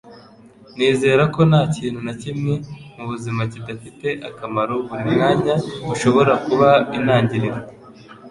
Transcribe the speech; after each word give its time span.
Nizera 0.75 1.23
ko 1.33 1.41
nta 1.49 1.61
kintu 1.75 1.99
na 2.07 2.13
kimwe 2.21 2.53
mu 2.95 3.03
buzima 3.11 3.41
kidafite 3.51 4.07
akamaro 4.29 4.75
buri 4.87 5.05
mwanya 5.15 5.53
ushobora 5.93 6.33
kuba 6.45 6.69
intangiriro.”- 6.97 7.59